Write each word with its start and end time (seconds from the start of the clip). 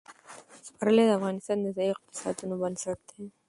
پسرلی 0.79 1.03
د 1.07 1.11
افغانستان 1.19 1.57
د 1.61 1.67
ځایي 1.77 1.89
اقتصادونو 1.93 2.55
بنسټ 2.61 2.99
دی. 3.09 3.23